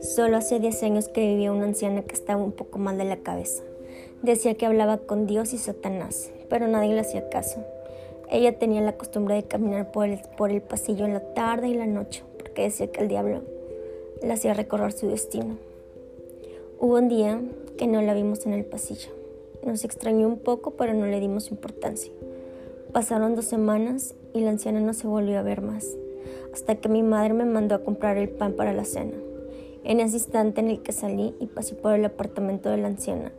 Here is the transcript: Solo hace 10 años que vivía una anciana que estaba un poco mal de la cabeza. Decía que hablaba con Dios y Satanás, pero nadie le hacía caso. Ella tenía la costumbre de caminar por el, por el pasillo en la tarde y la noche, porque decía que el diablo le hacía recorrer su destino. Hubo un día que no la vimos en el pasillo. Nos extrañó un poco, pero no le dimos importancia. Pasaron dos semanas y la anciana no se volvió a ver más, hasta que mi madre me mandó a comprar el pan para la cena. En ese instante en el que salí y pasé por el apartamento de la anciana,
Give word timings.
Solo 0.00 0.36
hace 0.36 0.60
10 0.60 0.82
años 0.82 1.08
que 1.08 1.26
vivía 1.26 1.52
una 1.52 1.64
anciana 1.64 2.02
que 2.02 2.14
estaba 2.14 2.42
un 2.42 2.52
poco 2.52 2.78
mal 2.78 2.98
de 2.98 3.04
la 3.04 3.18
cabeza. 3.18 3.62
Decía 4.22 4.54
que 4.54 4.66
hablaba 4.66 4.98
con 4.98 5.26
Dios 5.26 5.52
y 5.52 5.58
Satanás, 5.58 6.30
pero 6.48 6.68
nadie 6.68 6.94
le 6.94 7.00
hacía 7.00 7.28
caso. 7.28 7.64
Ella 8.30 8.58
tenía 8.58 8.80
la 8.80 8.96
costumbre 8.96 9.34
de 9.34 9.44
caminar 9.44 9.92
por 9.92 10.08
el, 10.08 10.20
por 10.36 10.50
el 10.50 10.62
pasillo 10.62 11.04
en 11.04 11.14
la 11.14 11.34
tarde 11.34 11.68
y 11.68 11.74
la 11.74 11.86
noche, 11.86 12.22
porque 12.38 12.62
decía 12.62 12.90
que 12.90 13.00
el 13.00 13.08
diablo 13.08 13.42
le 14.22 14.32
hacía 14.32 14.54
recorrer 14.54 14.92
su 14.92 15.08
destino. 15.08 15.58
Hubo 16.78 16.96
un 16.96 17.08
día 17.08 17.40
que 17.76 17.86
no 17.86 18.02
la 18.02 18.14
vimos 18.14 18.46
en 18.46 18.52
el 18.52 18.64
pasillo. 18.64 19.10
Nos 19.64 19.84
extrañó 19.84 20.28
un 20.28 20.38
poco, 20.38 20.72
pero 20.72 20.94
no 20.94 21.06
le 21.06 21.20
dimos 21.20 21.50
importancia. 21.50 22.12
Pasaron 22.96 23.36
dos 23.36 23.44
semanas 23.44 24.14
y 24.32 24.40
la 24.40 24.48
anciana 24.48 24.80
no 24.80 24.94
se 24.94 25.06
volvió 25.06 25.38
a 25.38 25.42
ver 25.42 25.60
más, 25.60 25.86
hasta 26.54 26.76
que 26.76 26.88
mi 26.88 27.02
madre 27.02 27.34
me 27.34 27.44
mandó 27.44 27.74
a 27.74 27.84
comprar 27.84 28.16
el 28.16 28.30
pan 28.30 28.54
para 28.54 28.72
la 28.72 28.86
cena. 28.86 29.12
En 29.84 30.00
ese 30.00 30.16
instante 30.16 30.62
en 30.62 30.70
el 30.70 30.80
que 30.80 30.92
salí 30.92 31.34
y 31.38 31.44
pasé 31.44 31.74
por 31.74 31.92
el 31.92 32.06
apartamento 32.06 32.70
de 32.70 32.78
la 32.78 32.88
anciana, 32.88 33.32